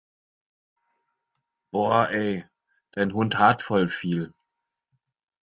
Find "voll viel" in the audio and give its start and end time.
3.61-4.33